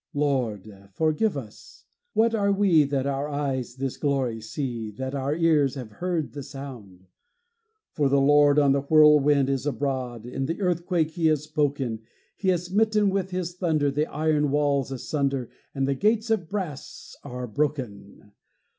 [0.15, 1.85] Lord, forgive us!
[2.13, 6.41] What are we, That our eyes this glory see, That our ears have heard the
[6.41, 7.05] sound!
[7.91, 12.01] For the Lord On the whirlwind is abroad; In the earthquake He has spoken;
[12.35, 17.15] He has smitten with His thunder The iron walls asunder, And the gates of brass
[17.23, 18.31] are broken!